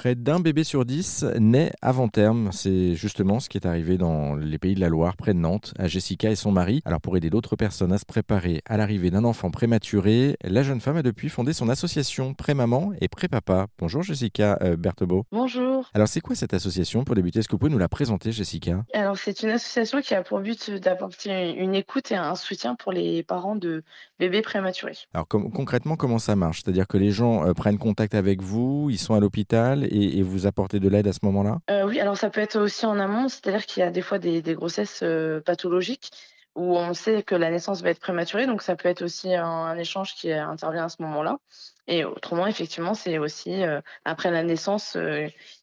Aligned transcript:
Près 0.00 0.14
d'un 0.14 0.40
bébé 0.40 0.64
sur 0.64 0.86
dix 0.86 1.26
naît 1.38 1.72
avant 1.82 2.08
terme. 2.08 2.48
C'est 2.52 2.94
justement 2.94 3.38
ce 3.38 3.50
qui 3.50 3.58
est 3.58 3.66
arrivé 3.66 3.98
dans 3.98 4.34
les 4.34 4.56
pays 4.56 4.74
de 4.74 4.80
la 4.80 4.88
Loire, 4.88 5.14
près 5.14 5.34
de 5.34 5.38
Nantes, 5.38 5.74
à 5.78 5.88
Jessica 5.88 6.30
et 6.30 6.36
son 6.36 6.52
mari. 6.52 6.80
Alors 6.86 7.02
pour 7.02 7.18
aider 7.18 7.28
d'autres 7.28 7.54
personnes 7.54 7.92
à 7.92 7.98
se 7.98 8.06
préparer 8.06 8.62
à 8.64 8.78
l'arrivée 8.78 9.10
d'un 9.10 9.24
enfant 9.24 9.50
prématuré, 9.50 10.38
la 10.42 10.62
jeune 10.62 10.80
femme 10.80 10.96
a 10.96 11.02
depuis 11.02 11.28
fondé 11.28 11.52
son 11.52 11.68
association 11.68 12.32
Pré-Maman 12.32 12.92
et 13.02 13.08
Pré-Papa. 13.08 13.66
Bonjour 13.78 14.02
Jessica 14.02 14.56
euh, 14.62 14.74
Berthebot. 14.74 15.26
Bonjour. 15.32 15.90
Alors 15.92 16.08
c'est 16.08 16.22
quoi 16.22 16.34
cette 16.34 16.54
association 16.54 17.04
Pour 17.04 17.14
débuter, 17.14 17.40
est-ce 17.40 17.48
que 17.48 17.52
vous 17.52 17.58
pouvez 17.58 17.70
nous 17.70 17.76
la 17.76 17.90
présenter 17.90 18.32
Jessica? 18.32 18.86
Alors 18.94 19.18
c'est 19.18 19.42
une 19.42 19.50
association 19.50 20.00
qui 20.00 20.14
a 20.14 20.22
pour 20.22 20.40
but 20.40 20.70
d'apporter 20.70 21.52
une 21.58 21.74
écoute 21.74 22.10
et 22.10 22.16
un 22.16 22.36
soutien 22.36 22.74
pour 22.74 22.92
les 22.92 23.22
parents 23.22 23.54
de 23.54 23.82
bébés 24.18 24.40
prématurés. 24.40 24.96
Alors 25.12 25.28
concrètement, 25.28 25.96
comment 25.96 26.18
ça 26.18 26.36
marche? 26.36 26.62
C'est-à-dire 26.64 26.86
que 26.88 26.96
les 26.96 27.10
gens 27.10 27.44
euh, 27.44 27.52
prennent 27.52 27.76
contact 27.76 28.14
avec 28.14 28.40
vous, 28.40 28.88
ils 28.88 28.98
sont 28.98 29.12
à 29.12 29.20
l'hôpital 29.20 29.88
et, 29.90 30.22
vous 30.22 30.46
apportez 30.46 30.80
de 30.80 30.88
l'aide 30.88 31.06
à 31.06 31.12
ce 31.12 31.20
moment-là? 31.22 31.58
Euh, 31.70 31.86
Oui, 31.86 32.00
alors 32.00 32.16
ça 32.16 32.30
peut 32.30 32.40
être 32.40 32.58
aussi 32.58 32.86
en 32.86 32.98
amont, 32.98 33.28
c'est-à-dire 33.28 33.66
qu'il 33.66 33.82
y 33.82 33.86
a 33.86 33.90
des 33.90 34.02
fois 34.02 34.18
des, 34.18 34.42
grossesses 34.54 35.00
euh, 35.02 35.40
pathologiques 35.40 36.10
où 36.56 36.76
on 36.76 36.94
sait 36.94 37.22
que 37.22 37.34
la 37.34 37.50
naissance 37.50 37.80
va 37.82 37.90
être 37.90 38.00
prématurée, 38.00 38.46
donc 38.46 38.62
ça 38.62 38.74
peut 38.74 38.88
être 38.88 39.02
aussi 39.02 39.34
un, 39.34 39.76
échange 39.76 40.14
qui 40.14 40.32
intervient 40.32 40.84
à 40.84 40.88
ce 40.88 41.00
moment-là. 41.02 41.38
Et 41.86 42.04
autrement, 42.04 42.46
effectivement, 42.46 42.94
c'est 42.94 43.18
aussi 43.18 43.62
euh, 43.62 43.80
après 44.04 44.30
la 44.30 44.42
naissance 44.42 44.96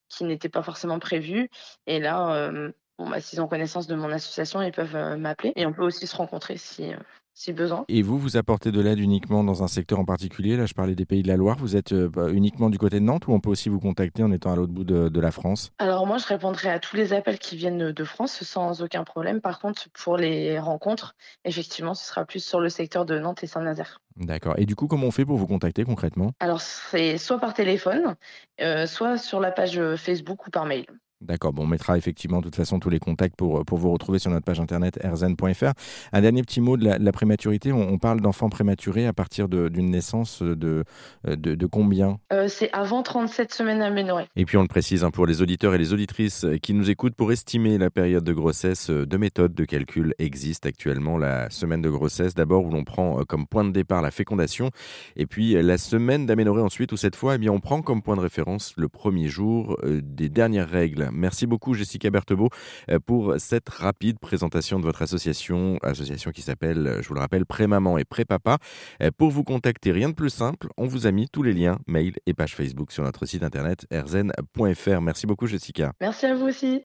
qui 0.10 0.24
n'était 0.24 0.50
pas 0.50 0.64
forcément 0.64 1.00
prévue. 1.00 1.50
Et 1.88 2.00
là, 2.00 2.52
bon, 2.98 3.10
bah, 3.10 3.20
s'ils 3.20 3.42
ont 3.42 3.48
connaissance 3.48 3.88
de 3.88 3.96
mon 3.96 4.10
association, 4.12 4.62
ils 4.62 4.72
peuvent 4.72 5.18
m'appeler. 5.18 5.52
Et 5.58 5.66
on 5.66 5.74
peut 5.74 5.84
aussi 5.84 6.08
se 6.08 6.16
rencontrer 6.16 6.56
si, 6.56 6.94
si 7.38 7.54
besoin. 7.54 7.86
Et 7.88 8.02
vous, 8.02 8.18
vous 8.18 8.36
apportez 8.36 8.72
de 8.72 8.82
l'aide 8.82 9.00
uniquement 9.00 9.44
dans 9.44 9.64
un 9.64 9.68
secteur 9.68 10.00
en 10.00 10.06
particulier? 10.06 10.58
Là, 10.58 10.66
je 10.66 10.74
parlais 10.74 10.96
des 10.96 11.06
pays 11.06 11.22
de 11.22 11.28
la 11.28 11.38
Loire. 11.38 11.56
Vous 11.60 11.76
êtes 11.76 11.94
euh, 11.94 12.10
bah, 12.10 12.30
uniquement 12.32 12.70
du 12.70 12.80
côté 12.80 13.00
de 13.00 13.06
Nantes 13.06 13.28
ou 13.28 13.34
on 13.34 13.40
peut 13.40 13.52
aussi 13.52 13.70
vous 13.70 13.80
contacter 13.80 14.24
en 14.24 14.32
étant 14.32 14.52
à 14.52 14.56
l'autre 14.56 14.74
bout 14.74 14.84
de, 14.84 15.20
la 15.20 15.32
France? 15.32 15.72
Alors 15.78 16.08
moi, 16.08 16.18
je 16.18 16.26
répondrai 16.26 16.70
à 16.70 16.80
tous 16.80 16.96
les 16.96 17.14
appels 17.14 17.38
qui 17.38 17.56
viennent 17.56 17.92
de 17.92 18.04
France 18.04 18.44
sans 18.44 18.82
aucun 18.82 19.04
problème. 19.04 19.40
Par 19.40 19.60
contre, 19.60 19.88
pour 19.92 20.18
les 20.18 20.60
rencontres, 20.60 21.16
effectivement, 21.46 21.94
ce 21.94 22.08
sera 22.08 22.26
plus 22.26 22.44
sur 22.44 22.60
le 22.60 22.70
secteur 22.70 23.06
de 23.06 23.20
Nantes 23.20 23.44
et 23.44 23.48
Saint-Nazaire. 23.48 24.02
D'accord. 24.16 24.56
Et 24.58 24.66
du 24.66 24.76
coup, 24.76 24.88
comment 24.88 25.08
on 25.08 25.12
fait 25.12 25.26
pour 25.26 25.38
vous 25.38 25.48
contacter 25.48 25.84
concrètement? 25.84 26.32
Alors, 26.40 26.62
c'est 26.62 27.18
soit 27.18 27.40
par 27.40 27.54
téléphone, 27.54 28.16
euh, 28.62 28.88
soit 28.88 29.18
sur 29.18 29.40
la 29.40 29.52
page 29.52 29.80
Facebook 29.96 30.48
ou 30.48 30.50
par 30.50 30.66
mail. 30.66 30.86
D'accord, 31.20 31.52
bon, 31.52 31.64
on 31.64 31.68
mettra 31.68 31.98
effectivement 31.98 32.40
de 32.40 32.44
toute 32.44 32.56
façon 32.56 32.80
tous 32.80 32.92
les 32.92 33.00
contacts 33.00 33.36
pour, 33.36 33.66
pour 33.66 33.80
vous 33.80 33.90
retrouver 33.90 34.20
sur 34.20 34.30
notre 34.30 34.46
page 34.46 34.60
internet 34.60 35.00
rzn.fr. 35.04 35.72
Un 36.14 36.22
dernier 36.22 36.44
petit 36.44 36.62
mot 36.62 36.78
de 36.78 36.86
la, 36.86 37.12
prématurité. 37.12 37.74
On, 37.74 37.98
parle 37.98 38.22
d'enfants 38.22 38.50
prématurés 38.50 39.08
à 39.08 39.14
partir 39.14 39.50
d'une 39.50 39.90
naissance 39.90 40.44
de, 40.44 40.84
de, 41.26 41.56
de 41.56 41.66
combien? 41.66 42.20
Euh, 42.32 42.48
C'est 42.48 42.72
avant 42.72 43.02
37 43.02 43.52
semaines 43.52 43.82
aménorées. 43.82 44.28
Et 44.36 44.46
puis 44.46 44.58
on 44.58 44.62
le 44.62 44.68
précise 44.68 45.04
hein, 45.04 45.10
pour 45.10 45.26
les 45.26 45.42
auditeurs 45.42 45.74
et 45.74 45.80
les 45.80 45.92
auditrices 45.92 46.46
qui 46.62 46.76
nous 46.76 46.92
écoutent, 46.92 47.16
pour 47.16 47.32
estimer 47.32 47.80
la 47.80 47.90
période 47.90 48.24
de 48.24 48.34
grossesse, 48.34 48.92
euh, 48.92 49.08
deux 49.08 49.18
méthodes 49.18 49.56
de 49.56 49.66
calcul 49.66 50.14
existent 50.20 50.70
actuellement. 50.70 51.18
La 51.18 51.50
semaine 51.50 51.82
de 51.82 51.90
grossesse 51.90 52.36
d'abord 52.36 52.64
où 52.64 52.70
l'on 52.70 52.84
prend 52.84 53.20
euh, 53.20 53.24
comme 53.24 53.48
point 53.48 53.66
de 53.66 53.72
départ 53.72 54.04
la 54.04 54.12
fécondation 54.12 54.70
et 55.16 55.26
puis 55.26 55.54
la 55.62 55.80
semaine 55.80 56.28
d'aménorée 56.28 56.62
ensuite 56.62 56.92
où 56.92 56.98
cette 56.98 57.16
fois 57.16 57.36
eh 57.36 57.38
bien, 57.40 57.52
on 57.52 57.60
prend 57.60 57.82
comme 57.82 58.04
point 58.04 58.16
de 58.16 58.22
référence 58.22 58.74
le 58.78 58.88
premier 58.88 59.30
jour 59.30 59.80
des 59.84 60.30
dernières 60.30 60.70
règles 60.70 61.07
Merci 61.12 61.48
beaucoup 61.48 61.74
Jessica 61.74 62.10
Berthebot 62.10 62.50
euh, 62.90 63.00
pour 63.00 63.36
cette 63.38 63.70
rapide 63.70 64.20
présentation 64.20 64.80
de 64.80 64.84
votre 64.84 65.02
association, 65.02 65.78
association 65.84 66.32
qui 66.32 66.42
s'appelle, 66.42 66.88
euh, 66.88 67.02
je 67.02 67.08
vous 67.08 67.14
le 67.14 67.20
rappelle, 67.20 67.46
Pré-Maman 67.46 67.98
et 67.98 68.06
Pré-Papa. 68.06 68.58
Euh, 69.02 69.12
pour 69.18 69.32
vous 69.32 69.44
contacter, 69.44 69.92
rien 69.92 70.10
de 70.10 70.14
plus 70.14 70.30
simple, 70.30 70.68
on 70.78 70.88
vous 70.88 71.08
a 71.08 71.12
mis 71.12 71.28
tous 71.30 71.44
les 71.44 71.54
liens, 71.54 71.80
mail 71.88 72.14
et 72.26 72.34
page 72.34 72.56
Facebook 72.56 72.92
sur 72.92 73.04
notre 73.04 73.26
site 73.26 73.44
internet 73.44 73.86
rzn.fr. 73.92 75.02
Merci 75.02 75.28
beaucoup 75.28 75.48
Jessica. 75.48 75.94
Merci 76.02 76.26
à 76.26 76.36
vous 76.36 76.48
aussi. 76.48 76.76